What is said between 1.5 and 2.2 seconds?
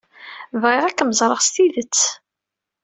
tidet.